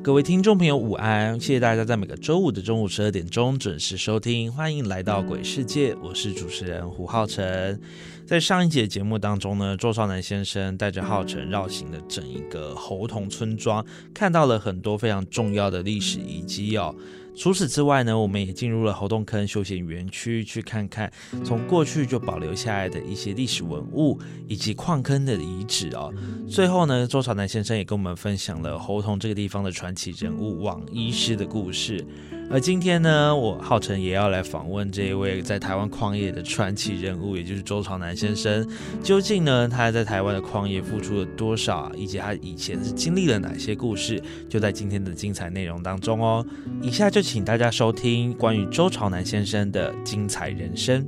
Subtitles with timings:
[0.00, 1.38] 各位听众朋友，午安！
[1.40, 7.78] 谢谢大家在每个周五的中午十二点钟准时收听，欢迎来到鬼世界，我是主持人胡浩辰。
[8.24, 16.94] 在上一节节目当中呢，周少南先生带着浩辰绕行了整一个猴童村庄，看到了很多非常重要的历史遗迹哦。
[17.38, 21.10] 除此之外呢，我们也进入了猴洞坑休闲园区，去看看
[21.44, 26.12] 从过去就保留下来的一些历史文物以及矿坑的遗址哦。
[26.48, 32.04] 最后呢，周朝南先生也跟我们分享了猴洞这个地方的传奇人物王医师的故事。
[32.50, 38.66] 而今天呢，我浩辰也要来访问这一位在台湾矿业的传奇人物，也就是周朝南先生。
[39.02, 46.44] 究竟呢，他在台湾的矿业付出了多少，以及他以前是经历了哪些故事，就在今天的精彩内容当中哦。
[46.80, 51.06] 以下就请大家收听关于周朝南先生的精彩人生。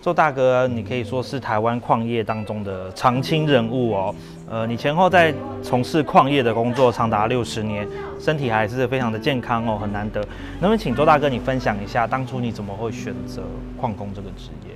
[0.00, 4.14] 周大哥，你可以说是台湾矿业当中的常青人物哦。
[4.48, 7.86] 呃，你前后在从事矿业的工作长达六十年，
[8.18, 10.22] 身体还是非常的健康哦，很难得。
[10.58, 13.42] 能不能请周大哥你分享一下，当初你怎么会选择
[13.76, 14.72] 矿工这个职业？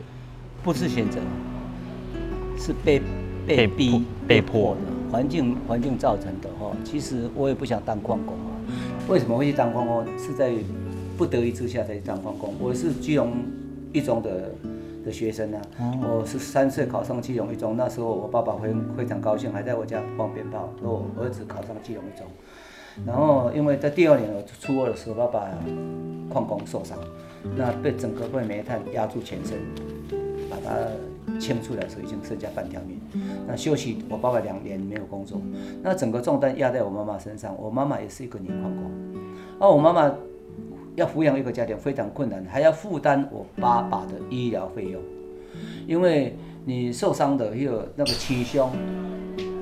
[0.63, 1.21] 不是选择，
[2.59, 3.01] 是被
[3.47, 6.77] 被逼被迫的环境环境造成的哦。
[6.85, 8.54] 其实我也不想当矿工啊。
[9.09, 10.07] 为什么会去当矿工？
[10.19, 10.53] 是在
[11.17, 12.55] 不得已之下才去当矿工。
[12.61, 13.33] 我是基隆
[13.93, 14.51] 一中的。
[15.05, 15.61] 的学生啊，
[16.01, 22.27] 我是三岁考上基隆一中，那时候我爸爸非非常高兴，还在我家放鞭炮，说我儿子考上基隆一中。
[23.05, 25.51] 然后因为在第二年我初二的时候，爸爸
[26.31, 26.97] 矿工受伤，
[27.55, 29.59] 那被整个被煤炭压住全身，
[30.49, 30.71] 把他
[31.39, 33.01] 清出来的时候已经剩下半条命。
[33.47, 35.41] 那休息，我爸爸两年没有工作，
[35.83, 37.55] 那整个重担压在我妈妈身上。
[37.59, 38.91] 我妈妈也是一个女矿工，
[39.59, 40.13] 而我妈妈。
[40.97, 45.03] 要抚养一个家庭非常困难，还要负担我爸爸的医疗费用，
[45.89, 48.71] 因为你受伤的有那个轻胸，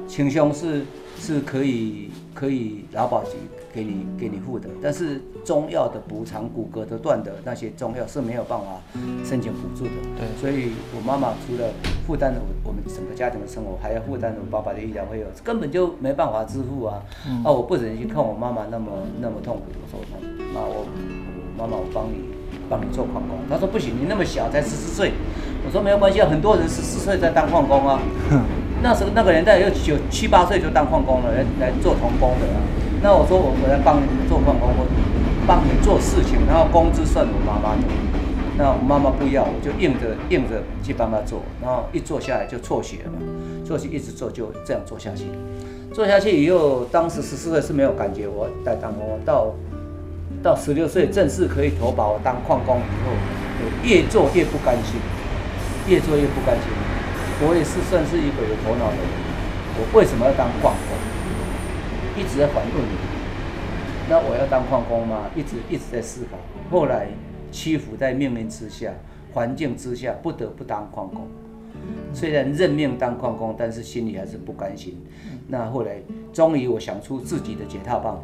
[0.06, 0.84] 轻胸是
[1.16, 3.30] 是可以可以劳保局
[3.72, 8.66] 给你给你付的，但是中药的补偿骨骼的断的那些中药是没有办法
[9.25, 9.91] 申请补助的。
[10.19, 11.71] 对，所以我妈妈除了
[12.06, 17.03] 负担我我们整个家庭的生活，还要负担我爸爸的医疗费用，根本就没办法支付啊！
[17.44, 20.87] 啊，我不忍心看我妈妈那么那么痛苦，我说那那我。
[21.54, 22.15] 妈妈，我帮你，
[22.66, 23.37] 帮你做矿工。
[23.49, 25.12] 他说不行，你那么小，才十四岁。
[25.66, 28.00] 我说没有关系啊，很多人十四岁在当矿工啊。
[28.83, 32.59] 那时候那个年代有九七八岁就当矿工了，来来做童工的啊。
[33.02, 34.86] 那我说我我来帮你做矿工，我
[35.46, 37.82] 帮你做事情，然后工资算我妈妈的。
[38.56, 43.12] 那我妈妈不要，我就硬着硬着去帮她做，然后一做下来就辍学了，
[43.64, 45.24] 辍学一直做就这样做下去。
[45.92, 49.52] 做下去以后，当时十四岁是没有感觉，我在当工到。
[50.42, 53.14] 到十六岁正式可以投保当矿工以后，
[53.62, 54.98] 我越做越不甘心，
[55.86, 56.66] 越做越不甘心。
[57.46, 59.06] 我也是算是一个有头脑的人，
[59.78, 60.98] 我为什么要当矿工？
[62.16, 62.96] 一直在反问你。
[64.08, 65.30] 那我要当矿工吗？
[65.34, 66.36] 一直一直在思考。
[66.70, 67.08] 后来
[67.50, 68.92] 屈服在命运之下，
[69.32, 71.26] 环境之下，不得不当矿工。
[72.12, 75.00] 虽然认命当矿工，但是心里还是不甘心。
[75.48, 75.96] 那后来
[76.32, 78.22] 终于我想出自己的解套办法。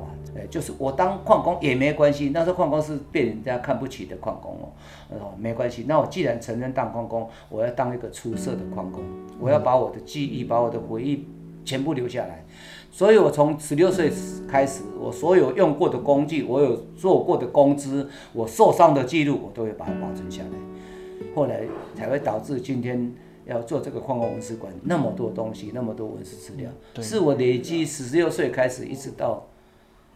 [0.48, 5.84] 就是我当矿工也没关系，那时候矿工是被人家看不起的矿工哦，哦没关系。
[5.88, 9.02] 那我既然承认当矿工，我要当一个出色的矿工，
[9.40, 11.26] 我要把我的记忆、把我的回忆
[11.64, 12.44] 全部留下来。
[12.98, 14.10] 所以我从十六岁
[14.48, 20.58] 开始，我所有用过的工具，我有做过的工资，我受伤的记录，我都会把它保存下来。
[21.32, 21.60] 后来
[21.94, 23.14] 才会导致今天
[23.46, 26.68] 要做这个矿工文史馆，那么多东西，那么多文史资料，
[27.00, 29.46] 是我累积十六岁开始一直到。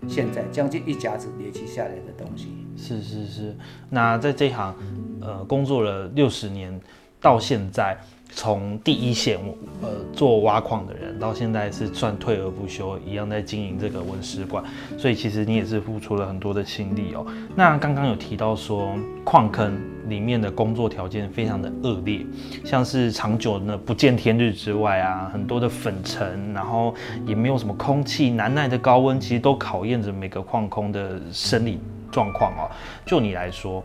[0.09, 3.55] 现在将近一甲子累积下来的东西，是是是。
[3.91, 4.75] 那在这行，
[5.21, 6.81] 呃，工作了六十年，
[7.21, 7.97] 到现在，
[8.35, 9.39] 从第一线
[9.83, 14.65] 呃做挖矿的人，到现在是算退而不休，一样在经营这个文史馆，
[14.97, 17.27] 所以其实你也是付出了很多的心力哦。
[17.55, 22.25] 那刚刚有提到说矿坑里面的工作条件非常的恶劣，
[22.65, 26.95] 像是长久呢不见天日之外啊，很多的粉尘，然后
[27.27, 31.79] 也没有什么空气，难耐的高温，其实都考验着每个矿工的生理
[32.11, 32.71] 状况哦。
[33.05, 33.85] 就你来说，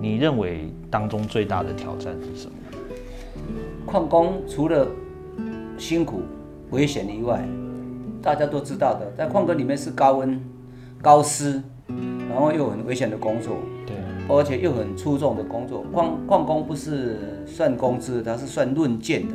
[0.00, 2.52] 你认为当中最大的挑战是什么？
[3.92, 4.88] 矿工除了
[5.76, 6.22] 辛苦、
[6.70, 7.46] 危险以外，
[8.22, 10.40] 大家都知道的，在矿坑里面是高温、
[11.02, 11.62] 高湿，
[12.30, 13.56] 然后又很危险的工作，
[13.86, 13.94] 对，
[14.34, 15.84] 而且又很出众的工作。
[15.92, 19.34] 矿矿工不是算工资，它是算论件的，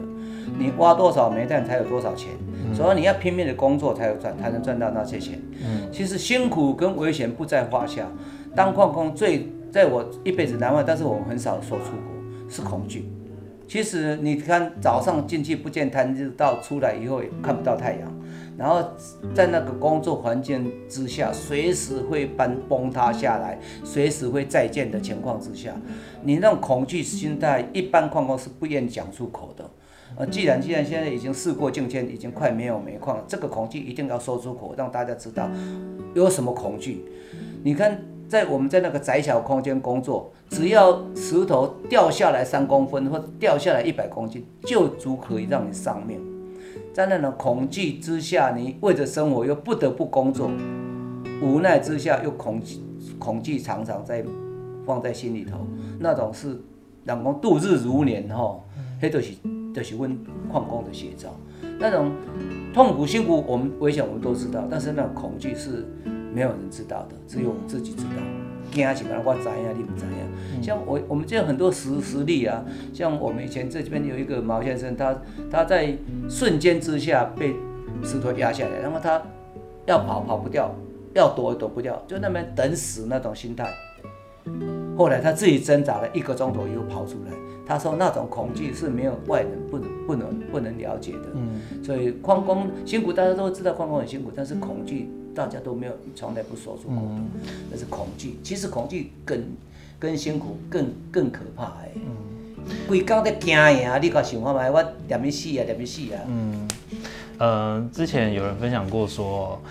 [0.57, 2.31] 你挖多少煤炭才有多少钱，
[2.73, 5.39] 所以你要拼命的工作才有赚，才能赚到那些钱。
[5.63, 8.07] 嗯，其实辛苦跟危险不在话下，
[8.55, 13.07] 当矿工最在我一辈子难忘，但是我很少说出国，是恐惧。
[13.67, 18.11] 其实你看，早上进去不见太日，到出来以后也看不到太阳，
[18.57, 18.81] 然后
[19.33, 25.73] 在那个工作环境之下，随时会崩崩塌下来，随时会再见的情况之下，
[26.23, 29.69] 你那种恐惧心态，一般矿工是不愿讲出口的。
[30.15, 35.49] 呃，既然既然现在已经事过境迁，已经快没有煤矿，这个恐惧一定要说出口，让大家知道
[36.15, 37.03] 有什么恐惧。
[37.63, 37.99] 你看。
[38.27, 46.19] 在我们在那个窄小空间工作，只要石头掉下来三公分或者掉下来一百公斤，就足可以让你丧命。
[46.93, 50.51] 在那种恐惧之下，你为着生活又不得不工作，
[51.41, 52.61] 无奈之下又恐，
[53.17, 54.23] 恐惧常常在
[54.85, 55.59] 放在心里头。
[55.99, 56.59] 那种是
[57.05, 58.59] 让工度日如年哈，
[59.01, 59.33] 那都是
[59.73, 60.17] 都是问
[60.51, 61.29] 矿工的写照。
[61.79, 62.11] 那种
[62.73, 65.85] 痛苦辛苦，我们危险我们都知道，但是那种恐惧是。
[66.37, 68.11] 没有人知道的，只有我们自己知道。
[68.71, 70.61] 惊是嘛，我知呀，你不知呀。
[70.61, 72.63] 像我，我们这很多实实例啊。
[72.93, 75.19] 像我们以前这边有一个毛先生，他
[75.49, 75.97] 他在
[76.29, 77.55] 瞬间之下被
[78.03, 79.19] 石头压下来，然后他
[79.87, 80.69] 要跑跑不掉，
[81.15, 83.67] 要躲躲不掉，就那边等死那种心态。
[84.95, 87.31] 后来他自己挣扎了一个钟头又跑出来，
[87.65, 91.29] 他说那种恐惧是没有外人不能不能不能了解的。
[91.33, 95.09] 嗯，所以矿工辛苦，大家都知道矿工很辛苦，但是恐惧。
[95.37, 97.21] 大家都没有，从来不说出口的，
[97.69, 98.39] 那是恐惧。
[98.41, 99.39] 其实恐惧更、
[99.99, 101.91] 更辛苦、更、更可怕哎。
[101.93, 106.21] 嗯，规工在惊呀，你讲想法嘛，我连咪死啊，连咪死啊。
[106.27, 106.67] 嗯，
[107.37, 109.61] 呃，之前有人分享过说，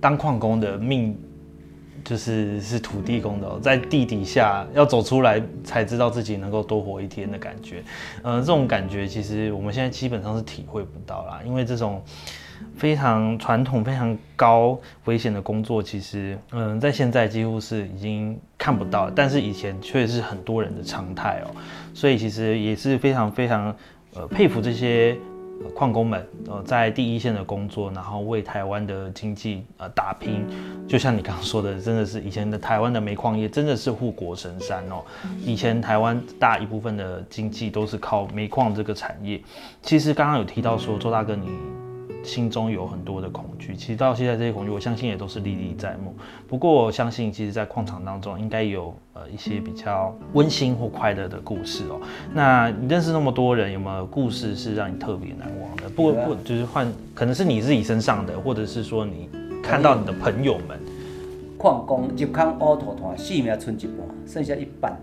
[0.00, 1.14] 当矿工的命
[2.02, 7.84] 就是是土地公的，在地底下要走出来才知道自己能够多活一天的感觉。
[8.22, 12.02] 呃，这种感觉其实我们现在基本上是体会不到啦，因为这种。
[12.76, 21.54] 非常传统、非常高危险的工作，其实，嗯，在现在几乎是已经看不到，但是以前却是很多人的常态哦。
[21.94, 23.74] 所以其实也是非常非常
[24.14, 25.16] 呃佩服这些
[25.74, 30.44] 矿工们，呃，在第一线的工作，然后为台湾的经济呃打拼。
[30.88, 35.04] 就像你刚刚说的，真的是以前的台湾的煤矿业真的是护国神山哦。
[35.44, 39.40] 以前台湾大一部分的经济都是靠煤矿这个产业。
[39.82, 41.48] 其实刚刚有提到说，周大哥你。
[42.22, 46.14] 心中有很多的恐惧，其实到现在这些恐惧，我相信也都是历历在目。
[46.48, 52.00] 不过我相信，其实，在矿场当中，应该有呃一些比较温馨或快乐的故事哦。
[52.32, 55.88] 那你认识那么多人，有没有故事是让你特别难忘的？
[55.90, 59.28] 不不，就是换，可能是你自己身上的，或者是说你
[59.62, 60.78] 看到你的朋友们，
[61.58, 64.96] 矿工入坑乌头团，四命存一半，剩下一半，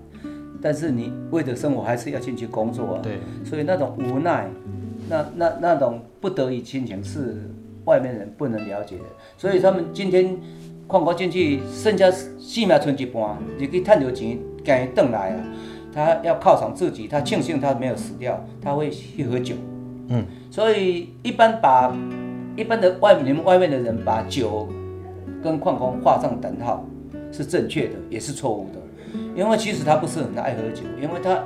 [0.62, 3.00] 但是你为了生活，还是要进去工作啊。
[3.04, 4.48] 对，所以那种无奈。
[5.10, 7.50] 那那那种不得已亲情是
[7.86, 9.04] 外面人不能了解的，
[9.38, 10.38] 所以他们今天
[10.86, 15.44] 矿工进去剩下四秒存一半，就去赚到钱，赶紧回来啊！
[15.92, 19.56] 他要犒赏自己，他庆幸他没有死掉，他会去喝酒。
[20.10, 21.96] 嗯，所以一般把
[22.56, 24.68] 一般的外你们外面的人把酒
[25.44, 26.86] 跟矿工画上等号
[27.32, 31.44] 是正确的，也是错误的，因为其实他不是很爱喝酒，因为他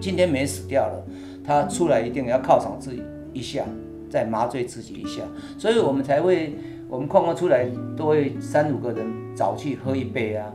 [0.00, 1.04] 今天没死掉了。
[1.46, 3.64] 他出来一定要犒赏自己一下，
[4.10, 5.22] 再麻醉自己一下，
[5.56, 6.54] 所以我们才会，
[6.88, 10.52] 我们矿工出来都会三五个人早去喝一杯啊。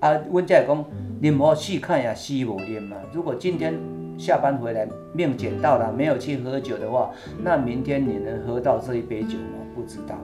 [0.00, 0.84] 啊，温家讲，
[1.20, 2.96] 你莫细看呀，吸无啉嘛。
[3.12, 3.74] 如果今天
[4.16, 7.10] 下班回来命捡到了，没有去喝酒的话，
[7.42, 9.58] 那明天你能喝到这一杯酒吗？
[9.74, 10.16] 不知道。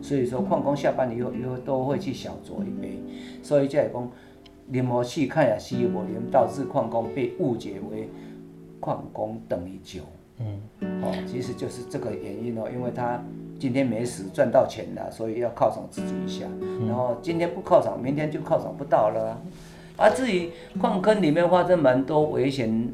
[0.00, 3.02] 所以说，矿工下班以后以后都会去小酌一杯。
[3.42, 4.10] 所以这样讲，
[4.66, 8.08] 你莫细看呀，吸无啉，导致矿工被误解为。
[8.80, 10.02] 矿工等于九，
[10.38, 10.60] 嗯，
[11.02, 13.22] 哦，其实就是这个原因哦，因为他
[13.58, 16.46] 今天没死赚到钱了，所以要犒赏自己一下，
[16.86, 19.40] 然后今天不犒赏，明天就犒赏不到了。
[19.96, 22.88] 啊，至于矿坑里面发生蛮多危险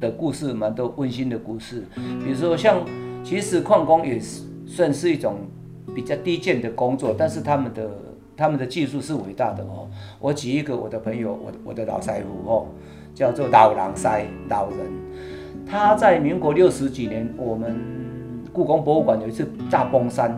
[0.00, 1.82] 的故事，蛮多温馨的故事。
[1.94, 2.84] 比如说像，
[3.24, 5.38] 其实矿工也是算是一种
[5.92, 7.90] 比较低贱的工作，但是他们的
[8.36, 9.88] 他们的技术是伟大的哦。
[10.20, 12.66] 我举一个我的朋友，我我的老师傅哦，
[13.14, 14.78] 叫做老狼塞老人，
[15.64, 17.76] 他在民国六十几年，我们
[18.52, 20.36] 故宫博物馆有一次大崩山，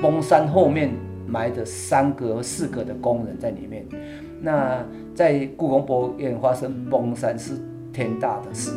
[0.00, 0.90] 崩山后面
[1.26, 3.84] 埋着三个四个的工人在里面。
[4.40, 7.52] 那在故宫博物院发生崩山是
[7.92, 8.70] 天大的事。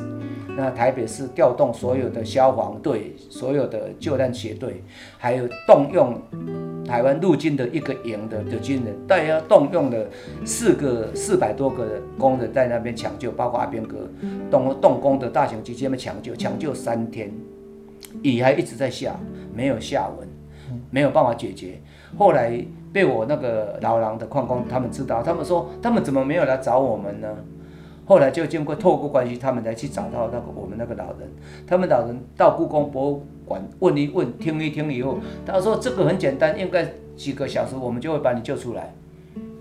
[0.59, 4.83] 那台北市调动所有的消防队、所有的救难协队，
[5.17, 6.21] 还有动用
[6.85, 10.05] 台湾陆军的一个营的的军人，大家动用了
[10.43, 13.95] 四个四百多个工人在那边抢救，包括阿边哥
[14.51, 17.31] 动动工的大型机器那边抢救，抢救三天，
[18.21, 19.15] 雨还一直在下，
[19.53, 20.27] 没有下文，
[20.91, 21.79] 没有办法解决。
[22.17, 22.61] 后来
[22.91, 27.27] 被我那个老狼的矿工他们知道，他们说他们怎么没有来找我们呢？
[28.09, 31.29] 后来就经过透过关系，他们才去找到那个我们那个老人。
[31.67, 38.91] 他们老人到故宫博物馆问一问，听一听以后，他说这个很简单，应该几个小时我们就会把你救出来。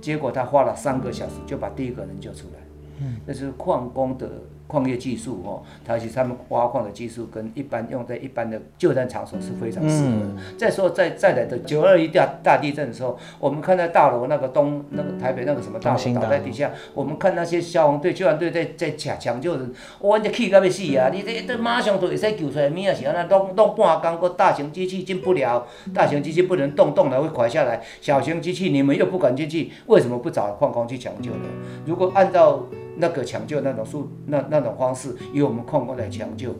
[0.00, 2.60] 结果他花了三个小时就把第一个人救出来。
[3.02, 4.26] 嗯，那是矿工的。
[4.68, 10.56] 矿业技术哦，它其实他们挖矿的技术跟一般用在一般的救灾场所是非常适合的。
[10.56, 21.08] 再说再再来的九二一大大地震的时候，我们看到大楼那个东那个台北那个什么大楼倒在底下，我们看那些消防队救援队在在抢抢救人，我这气到要死啊！
[21.12, 27.82] 你这这马上都会使救出来，明仔是安那弄弄半工，个大型机器进不了，大型机器不能动，动了会垮下来。
[28.02, 31.48] 小型机器你们又不敢进去，为什么不找矿工去抢救呢？
[31.86, 32.66] 如果按照
[32.98, 36.54] 那个抢救那种速那那种方式，由我们矿工来抢救，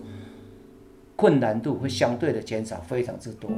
[1.17, 3.51] 困难度会相对的减少非常之多。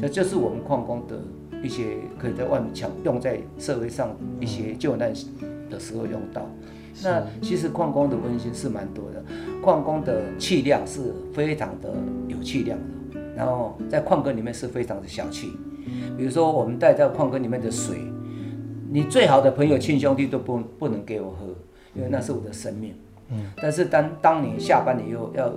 [0.00, 1.20] 这就是我们矿工的
[1.62, 5.12] 一些可以在外面抢用在社会上一些救难
[5.70, 6.48] 的时候用到。
[7.02, 9.24] 那其实矿工的温馨是蛮多的，
[9.62, 11.00] 矿工的气量是
[11.32, 11.94] 非常的
[12.28, 12.78] 有气量
[13.12, 15.52] 的，然后在矿坑里面是非常的小气。
[16.16, 17.96] 比如说我们带在矿坑里面的水，
[18.90, 21.46] 你最好的朋友亲兄弟都不不能给我喝。
[21.94, 22.94] 因为那是我的生命，
[23.30, 25.52] 嗯，但是当当你下班以后要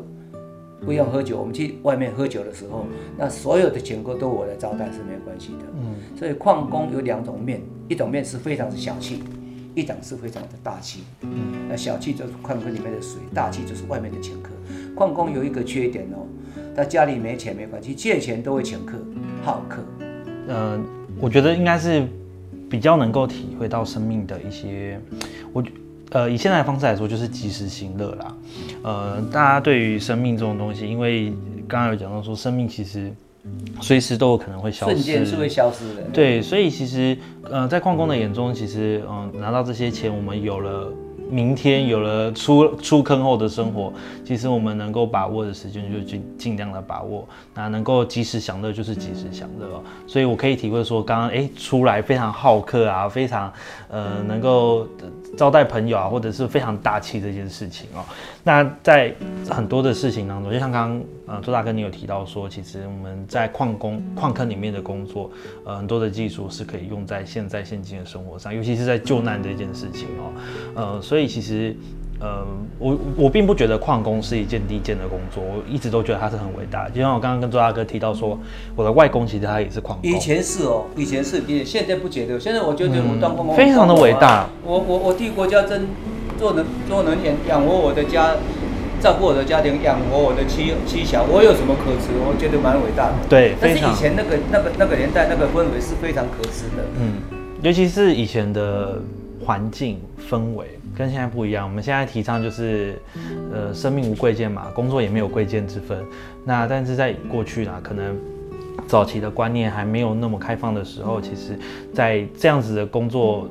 [0.85, 2.85] 不用喝酒，我们去外面喝酒的时候，
[3.17, 9.23] 那所有的请客都我来招待是没有关系的，嗯，所以矿工有两种面，一种面是非常的小气，
[9.73, 14.51] 一种是非常的大气，嗯，那小气就是矿坑里面的水，大气就是外面的请客。
[14.93, 16.27] 矿工有一个缺点哦，
[16.75, 18.97] 他家里没钱没关系，借钱都会请客，
[19.41, 19.81] 好客。
[20.49, 20.85] 嗯，
[21.19, 22.05] 我觉得应该是
[22.69, 24.99] 比较能够体会到生命的一些，
[25.53, 25.63] 我。
[26.11, 28.35] 呃，以现在的方式来说，就是及时行乐啦。
[28.83, 31.29] 呃，大家对于生命这种东西，因为
[31.67, 33.11] 刚刚有讲到说，生命其实
[33.81, 36.01] 随时都有可能会消失，瞬间是会消失的。
[36.13, 40.91] 对，所以其实，呃，在矿工的眼中，其实，嗯，拿到这些钱，我们有了。
[41.29, 43.91] 明天有了出出坑后的生活，
[44.23, 49.83] 其实我们能够把握的时间就尽尽量的把握，那能够及时享乐就是及时享乐哦。
[50.05, 53.51] 所以我可以体会说，刚刚哎出来非常好客啊，非常
[53.89, 54.87] 呃能够
[55.37, 58.03] 招待朋友啊，或者是非常大气这件事情哦。
[58.43, 59.13] 那在
[59.49, 65.31] 很多的事情当中，就像刚刚呃周大哥你有提到说，其实我们在矿工矿坑里面的工作，
[65.65, 70.31] 呃很多的技术是可以用在现在现今的生活上，尤其是在救难这件事情哦，
[70.75, 71.75] 呃所以其实
[72.19, 72.43] 呃
[72.79, 76.89] 我我并不觉得矿工是一件低贱的工作，我一直都觉得它是很伟大。
[76.89, 78.39] 就像我刚刚跟周大哥提到说，
[78.75, 85.87] 我的外公其实他也是矿工，以前是哦，以前是，现在不觉得，现在我觉得我当矿工非常的伟大，我我我替国家争。
[86.37, 88.35] 做能做能养养活我的家，
[88.99, 92.11] 照顾我的家庭，养活我的妻妻小，我有什么可耻？
[92.27, 93.13] 我觉得蛮伟大的。
[93.29, 96.83] 对，但是以前那个那个那个年代那个氛围是非常可耻的。
[96.99, 97.13] 嗯，
[97.61, 99.01] 尤其是以前的
[99.45, 99.97] 环境
[100.29, 101.67] 氛围跟现在不一样。
[101.67, 102.97] 我们现在提倡就是，
[103.53, 106.03] 呃，生命无贵贱嘛，工作也没有贵贱之分。
[106.43, 108.17] 那但是在过去呢，可能
[108.87, 111.59] 早期的观念还没有那么开放的时候，其实，
[111.93, 113.47] 在这样子的工作。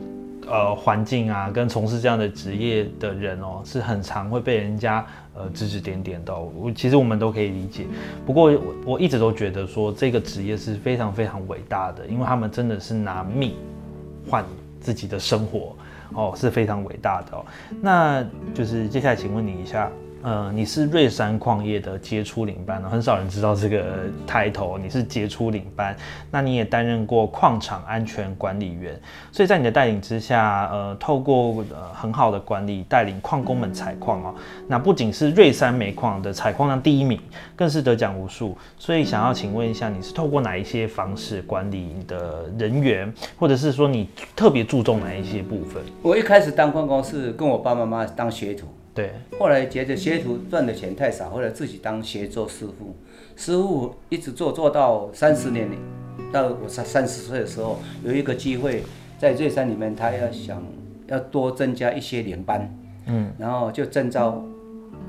[0.47, 5.03] 呃，环境啊，跟从事这样的职业的人哦，是很常会被人家
[5.35, 6.39] 呃指指点点的。
[6.39, 7.87] 我其实我们都可以理解，
[8.27, 13.55] 不过我我一直都觉得说这个职业是非常非常伟大的，因为他们真的是拿命
[14.29, 14.45] 换
[14.83, 15.75] 自己的生活
[16.12, 17.44] 哦，是非常伟大的哦。
[17.80, 19.90] 那就是接下来请问你一下。
[20.25, 23.85] 呃，你是瑞山矿业的杰出领班呢，很少人知道这个
[24.26, 24.78] 抬头。
[24.78, 25.95] 你是杰出领班，
[26.31, 28.99] 那你也担任过矿场安全管理员，
[29.31, 34.35] 所以在你的带领之下，呃，透过呃很好的管理，带领矿工们采矿哦。
[34.66, 37.21] 那不仅是瑞山煤矿的采矿量第一名，
[37.54, 38.57] 更是得奖无数。
[38.78, 45.83] 所以想要请问一下，你是透过哪一些方式管理你的人员，或者是说你特别注重哪一些部分？
[46.00, 48.66] 我一开始当矿工是跟我爸爸妈妈当学徒。
[48.95, 49.11] 对，
[49.41, 52.95] 后来觉得学徒赚的钱太少，后来自己当学做师傅，
[53.35, 55.69] 师傅一直做做到三十年，
[56.33, 58.85] 到我三三十岁的时候，有一个机会
[59.19, 60.63] 在瑞山里面，他要想
[61.09, 62.73] 要多增加一些领班，
[63.07, 64.45] 嗯，然后就征召，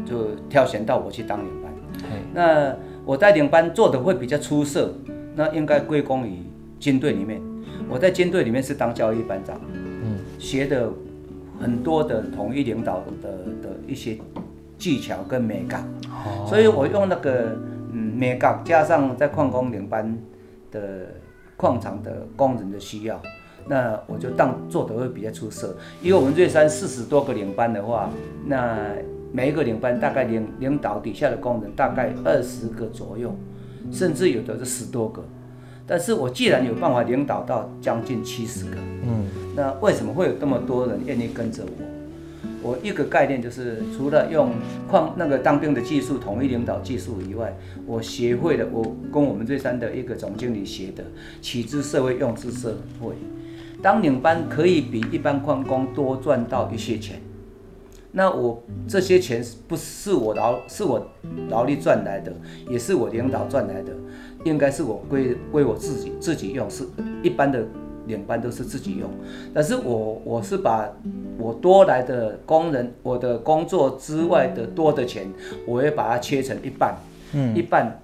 [0.03, 1.71] 就挑选到我去当领班。
[2.01, 2.17] 嘿。
[2.33, 2.75] 那
[3.05, 4.91] 我带领班做的会比较出色，
[5.35, 6.39] 那应该归功于
[6.79, 7.39] 军队里面。
[7.87, 10.89] 我在军队里面是当教育班长，嗯，学的
[11.59, 13.29] 很多的统一领导的
[13.61, 14.17] 的一些
[14.77, 17.57] 技巧跟美感，哦所以我用那个
[17.91, 20.17] 嗯美感加上在矿工领班
[20.71, 21.07] 的
[21.55, 23.21] 矿场的工人的需要，
[23.67, 25.75] 那我就当做的会比较出色。
[26.01, 28.09] 因为我们瑞山四十多个领班的话，
[28.45, 28.77] 那
[29.31, 33.33] 每一个领班大概领领导底下的工人大概二十个左右，
[33.91, 35.23] 甚至有的是十多个。
[35.87, 41.85] 但是我既然有办法领导到将近七十个，嗯，那为什么会有这么多人愿意跟着我？
[42.61, 44.51] 我一个概念就是，除了用
[44.89, 48.83] 矿那个当兵的技术、统一领导技术以外，我学会了我
[49.13, 51.03] 跟我们瑞山的一个总经理学的
[51.43, 53.13] “取之社会，用之社会”。
[53.83, 57.21] 当领班可以比一般矿工多赚到一些钱，
[58.11, 61.07] 那我这些钱不是我劳是我
[61.49, 62.33] 劳力赚来的，
[62.67, 63.93] 也是我领导赚来的，
[64.43, 66.83] 应该是我归归我自己自己用，是
[67.21, 67.63] 一般的
[68.07, 69.09] 领班都是自己用，
[69.53, 70.89] 但是我我是把
[71.37, 75.27] 我多来的工人，我的工作之外的多的钱，
[75.65, 76.95] 我会把它切成一半，
[77.33, 77.99] 嗯一半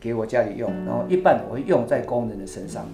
[0.00, 2.86] 给我家里用，然后一半我会用在工人的身上。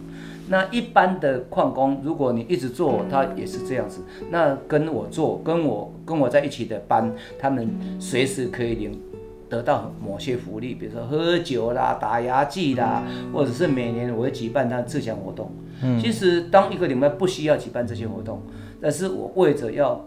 [0.49, 4.01] 那一般的矿工，如果你一直做，他也是这样子。
[4.31, 7.69] 那跟我做，跟我跟我在一起的班，他们
[8.01, 9.01] 随时可以领
[9.49, 15.53] 得到某些福利，比如说喝酒啦、打牙祭啦，或者是每年我会举办他自强活动。
[16.01, 18.43] 其实当一个领班不需要举办这些活动，
[18.81, 20.07] 但是我为着要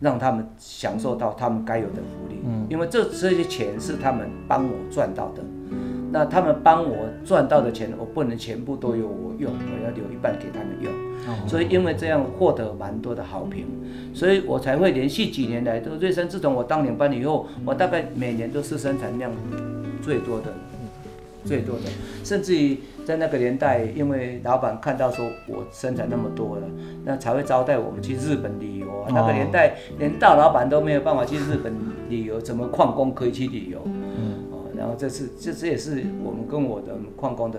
[0.00, 2.36] 让他们享受到他们该有的福利，
[2.68, 5.42] 因为这这些钱是他们帮我赚到的。
[6.14, 10.92] 那他们帮我赚到的钱，我不能全部都由我用，我要留一半给他们用。
[11.48, 13.64] 所以因为这样获得蛮多的好评，
[14.12, 16.28] 所以我才会连续几年来都瑞山。
[16.28, 19.32] 自从我当领班以后，我大概每年都是生产量
[20.02, 20.52] 最多的，
[21.46, 21.84] 最多的，
[22.22, 26.68] 甚至于在那个年代，因为老板看到说我生产那么多了，
[27.04, 29.10] 那才会招待我们去日本旅游啊。
[29.12, 31.72] 那个年代连大老板都没有办法去日本
[32.08, 33.80] 旅游，怎么矿工可以去旅游？
[34.50, 37.58] 哦，然后这是这这也是我们跟我的矿工的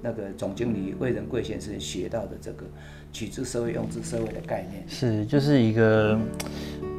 [0.00, 2.64] 那个总经理魏仁贵先生学到的这个
[3.12, 4.84] 取之社会用之社会的概念。
[4.86, 6.18] 是就是一个，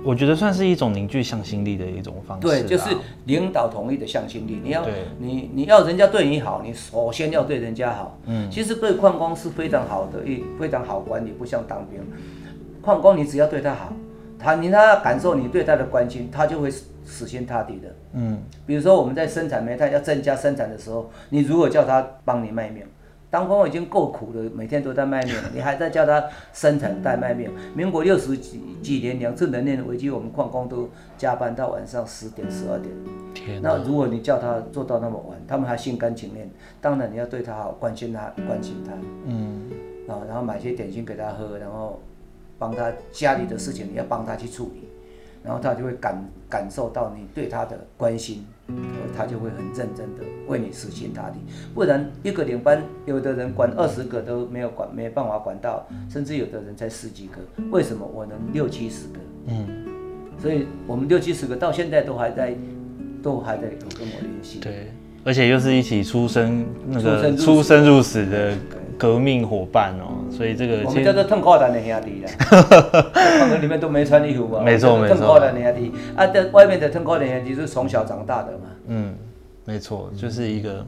[0.03, 2.53] 我觉得算是一种凝聚向心力的一种方式啦。
[2.53, 4.59] 对，就是领导同意的向心力。
[4.63, 4.85] 你要
[5.17, 8.17] 你你要人家对你好，你首先要对人家好。
[8.25, 11.99] 嗯，其实对矿工是非常好的，一非常好管理，不像当兵。
[12.81, 13.93] 矿工你只要对他好，
[14.37, 17.95] 他你让他感受你对他的关心，他就会死死心塌地的。
[18.13, 22.83] 嗯，比如说我们在生产煤炭要增加生产的时候，你如果叫他帮你卖命，
[23.33, 27.49] 当工已经够苦了，每天都在卖命了，你还在叫他生产带卖命。
[27.75, 32.93] 民国六十几几年两次能源危机，我们矿工都加班到晚上十点十二点。
[33.33, 36.47] 天哪，那如果你叫他做到那么晚，他们还心甘情愿。
[36.79, 38.93] 当然你要对他好，关心他，关心他
[39.25, 39.63] 嗯，
[40.07, 41.99] 啊，然后买些点心给他喝，然后
[42.59, 44.87] 帮他家里的事情你要帮他去处理，
[45.43, 48.45] 然后他就会感感受到你对他的关心，
[49.15, 51.37] 他就会很认真的为你死心塌地。
[51.73, 57.39] 不然一个领班，有的人管二十个都没有管，没办法管到，甚至有的人才十几个。
[57.71, 59.19] 为什么我能六七十个？
[59.47, 59.67] 嗯，
[60.39, 62.55] 所以我们六七十个到现在都还在，
[63.21, 64.59] 都还在有跟我联系。
[64.59, 64.91] 对，
[65.25, 68.53] 而且又是一起出生那个出生入死出生入死的
[68.97, 72.31] 革命伙伴哦，所以这个我们叫做腾靠蛋的兄弟啦，
[73.39, 75.15] 房子里面都没穿衣服嘛，没错没错。
[75.17, 75.91] 腾靠蛋的兄弟。
[76.15, 79.15] 啊，在外面的痛苦的兄弟是从小长大的嘛，嗯，
[79.65, 80.85] 没错，就是一个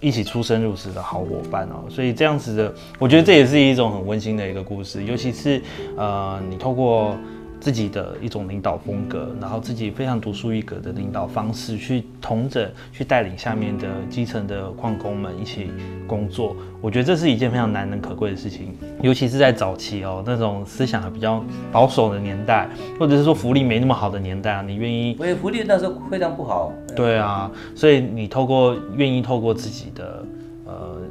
[0.00, 1.84] 一起出生入死的好伙伴哦。
[1.88, 5.60] 所以这样子的，我觉得这也是一种很温馨的一个故事，尤其是
[5.96, 7.16] 呃，你透过
[7.60, 15.70] 自己的一种领导风格，然后自己非常独树一格的领导方式，去同着去带领下面的基层的矿工们一起
[16.06, 16.56] 工作。
[16.80, 21.42] 我觉得这是一件非常难能可贵的事情，尤其是在早期哦，那种思想还比较
[21.72, 22.68] 保守的年代，
[23.00, 30.35] 或者是说福利没那么好的年代啊，你愿意我福利那时候非常不好，对啊，所以你透过愿意透过自己的呃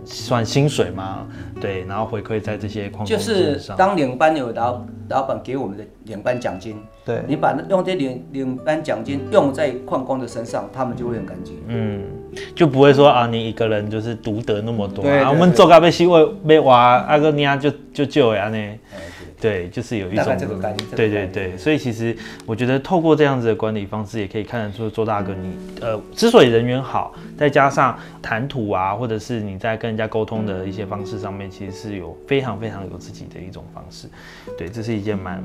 [0.06, 1.28] 算薪水嘛，
[1.60, 11.60] 对，然后回馈在这些矿工就是当领班有老老板给我们的领班奖金，对，你把那用这领领班奖金用在矿工的身上，他们就会很感激。
[11.68, 12.04] 嗯，
[12.56, 15.32] 就不会说啊，你一个人就是独得那么多啊。
[15.32, 18.58] 我们做咖啡西为被挖阿哥尼亚就就救呀呢。
[19.48, 34.08] 哎对，就是有一大种概这个概念对对对，所以其实我觉得透过这样子的管理方式，也可以看得出周大哥你呃，之所以人缘好，再加上谈吐啊，或者是你在跟人家沟通的一些方式上面，其实是有非常非常有自己的一种方式。
[34.58, 35.44] 对，这是一件蛮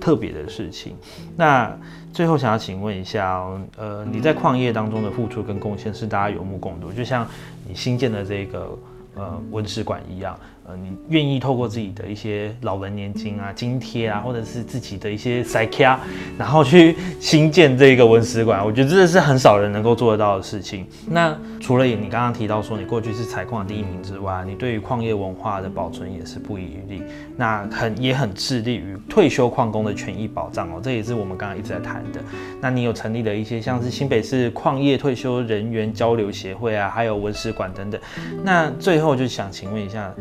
[0.00, 0.94] 特别的事情。
[1.36, 1.74] 那
[2.12, 7.26] 最后想要请问一下哦，呃，你在矿业当中的付出跟贡献是大家有目共睹，就像
[7.66, 8.78] 你新建的这个
[9.14, 16.00] 呃文史馆一样，呃，你愿意透过自己的一些老人年金啊、津贴啊，或者是自己的一些塞卡，
[16.38, 20.86] 然后去新建这个文史馆，我觉得这是很少人能够做得到的事情。
[21.08, 27.02] 那除了你刚刚提到说你过去是采矿第一名之外，你对于矿业文化的保存也是不遗余力，
[27.36, 32.20] 那很也很致力于退休矿工的权益保障哦，这也是我们刚刚一直在谈的。
[32.60, 38.00] 那你有成立了一些像是新北市矿业退休人员交流协会啊，还有文史馆等等。
[38.44, 40.12] 那最后就想请问一下，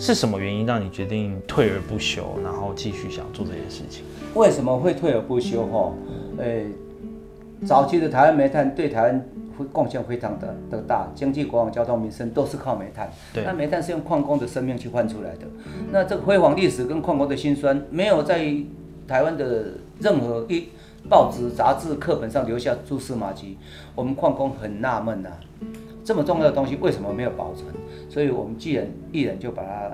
[0.00, 4.02] 是什么原因让你决定退而不休，然后继续想做这件事情？
[4.34, 5.66] 为什么会退而不休？
[5.66, 5.92] 哈，
[6.38, 6.62] 呃，
[7.66, 13.10] 早期的台湾煤炭对台湾会贡献非常的的大，经济、国防、交通、民生都是靠煤炭。
[13.34, 15.46] 对那煤炭是用矿工的生命去换出来的。
[15.92, 18.50] 那这个辉煌历史跟矿工的辛酸，没有在
[19.06, 20.68] 台湾的任何一
[21.10, 23.58] 报纸、杂志、课本上留下蛛丝马迹。
[23.94, 25.28] 我们矿工很纳闷呐，
[26.04, 27.66] 这么重要的东西为什么没有保存？
[28.08, 29.90] 所以我们既然一人就把它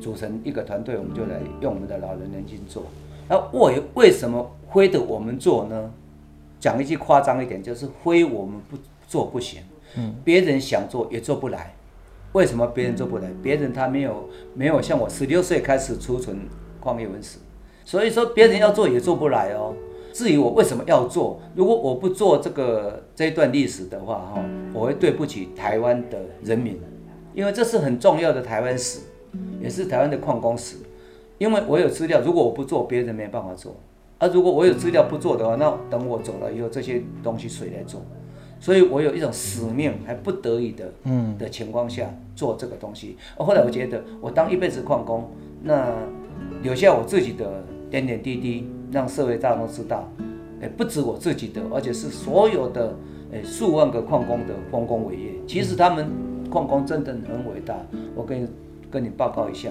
[0.00, 2.84] 组成一个团队，我们就来用我们的老人年金做。
[3.28, 5.90] 那为为什么非得我们做呢？
[6.58, 8.76] 讲一句夸张一点，就是非我们不
[9.08, 9.62] 做不行。
[9.96, 11.74] 嗯，别人想做也做不来。
[12.32, 13.30] 为什么别人做不来？
[13.42, 16.38] 别人他没有没有像我十六岁开始储存
[16.78, 17.38] 矿业文史，
[17.84, 19.74] 所以说别人要做也做不来哦。
[20.12, 26.78] 至于我为什么要做，如果我不做这个这一段历史的话，哈，我会对不起台湾的人民，
[27.34, 29.00] 因为这是很重要的台湾史，
[29.60, 30.76] 也是台湾的矿工史。
[31.38, 33.74] 因为我有资料，如果我不做，别人没办法做。
[34.18, 38.02] 啊，如果我有资料不做的话，那等我走了以后，这些东西谁来做？
[38.60, 43.16] 所以我有一种使命，还不得已的，嗯的情况下做这个东西。
[43.38, 45.30] 哦后来我觉得，我当一辈子矿工，
[45.62, 45.94] 那
[46.62, 50.08] 留下我自己的点点滴滴，让社会大众知道，
[50.62, 52.94] 哎，不止我自己的，而且是所有的，
[53.32, 55.32] 哎，数万个矿工的丰功伟业。
[55.46, 56.08] 其实他们
[56.48, 57.76] 矿工真的很伟大。
[58.14, 58.48] 我跟你
[58.90, 59.70] 跟你报告一下，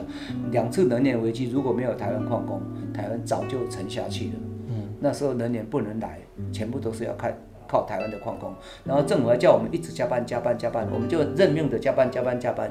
[0.52, 2.62] 两次能源危机如果没有台湾矿工，
[2.94, 4.32] 台湾早就沉下去了。
[4.70, 6.20] 嗯，那时候能源不能来，
[6.52, 8.54] 全部都是要看靠台湾的矿工。
[8.84, 12.70] 然后政府还叫我们一直加班加班加班，我们就认命的加班加班加班。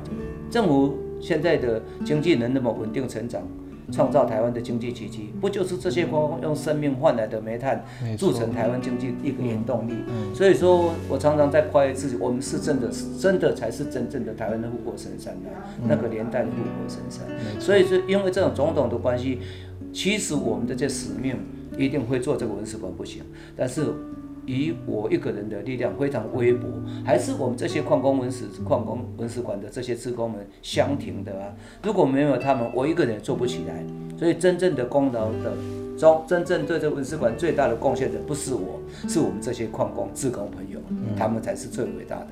[0.51, 3.43] 政府现在的经济能那么稳定成长，
[3.91, 7.85] 创造台湾的经济奇迹，不就是这些光用生命换来的煤炭
[8.17, 9.95] 铸成台湾经济一个原动力？
[10.35, 15.49] 所以说我常常在夸耀自己，我们是真的，是真的才是真正的台湾的护国神山呐、
[15.87, 17.25] 那个年代的护国神山。
[17.61, 19.41] 所以说，因为这种种种的关系，
[19.93, 21.37] 其实我们的这使命
[21.77, 23.23] 一定会做这个文史馆不行，
[23.57, 23.87] 但是。
[24.49, 26.67] 以我一个人的力量非常微薄，
[27.05, 31.53] 还是我们这些矿工文史、矿工文史馆的这些职工们相挺的啊！
[31.83, 33.85] 如果没有他们，我一个人也做不起来。
[34.19, 35.53] 所以真正的功劳的
[35.97, 40.81] 中，真正对这个文史馆最大的贡献的不是我，是我们这些矿工、职工朋友，
[41.17, 42.29] 他们才是最伟大的。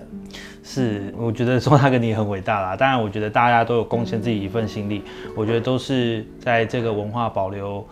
[0.64, 2.74] 是，我觉得说他跟你很伟大啦。
[2.74, 5.02] 当然，我觉得大家都有贡献自己一份心力，
[5.36, 7.86] 我觉得都是在这个文化保留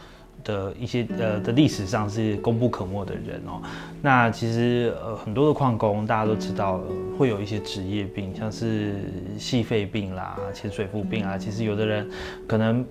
[0.45, 3.61] 的一些呃的历史上是功不可没的人哦。
[4.01, 8.95] 那其实呃很多的矿工大家都知道、呃会有一些职业病，像是
[9.39, 11.39] 细肺病啦、潜水夫病啊。
[11.39, 12.09] 其实有的人
[12.47, 12.85] 可能。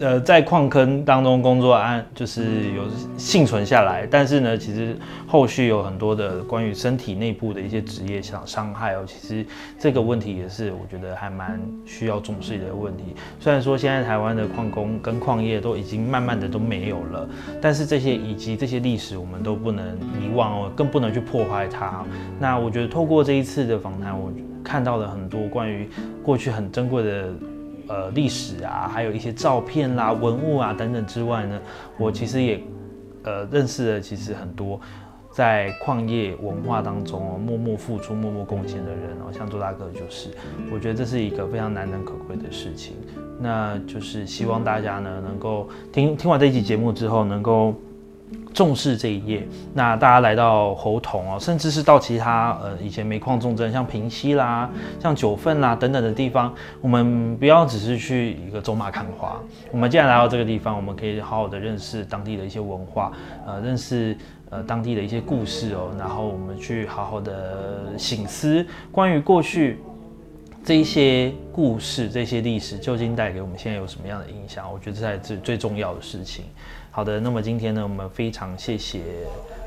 [0.00, 2.82] 呃，在矿坑当中工作安就是有
[3.16, 9.46] 幸存下来，但是呢，其实后续有很多的关于身体内部的一些职业伤伤害哦，其实
[9.78, 13.14] 这个问题也是我觉得还蛮需要重视的问题。
[13.38, 17.28] 虽然说现在台湾的矿工跟矿业都已经慢慢的都没有了，
[17.62, 22.04] 但是这些以及这些历史我们都不能遗忘哦，更不能去破坏它。
[22.40, 24.32] 那我觉得透过这一次的访谈，我
[24.64, 25.88] 看到了很多关于
[26.20, 27.28] 过去很珍贵的。
[27.86, 31.60] 呃，历史啊，还有一些照片啦、文物啊等等之外呢，
[31.98, 32.62] 我其实也
[33.24, 34.80] 呃认识了其实很多
[35.30, 40.30] 在矿业文化当中哦默默付出、默默贡献的人哦，像周大哥就是，
[40.72, 42.96] 我觉得这是一个非常难能可贵的事情。
[43.40, 47.74] 那就是希望大家呢能够听听完这一集节目之后，能够
[48.54, 49.46] 重视这一页。
[49.74, 59.38] 那大家来到猴童哦，甚至是到其他呃以前煤矿重镇，像平溪啦、像九份啦等等的地方，我们不要只是去一个走马看花。
[59.72, 63.12] 我们既然来到这个地方，我们可以好好的认识当地的一些文化，
[63.44, 64.16] 呃，认识
[64.50, 69.80] 呃当地的一些故事哦，然后我们去好好的醒思关于过去。
[70.66, 74.64] 这一些故事、这些历史究竟带给我们现在有什么样的影响？
[74.72, 76.46] 我觉得这才是最重要的事情。
[76.96, 79.00] 好的，那么今天呢，我们非常谢谢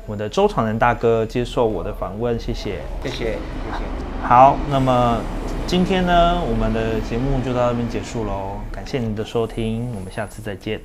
[0.06, 4.26] 我们的周长仁大哥接受我的访问，谢谢，谢谢，谢谢。
[4.26, 5.20] 好，那么
[5.66, 10.80] 今天呢，我们的节目就到这边结束喽，感谢您的收听，我们下次再见。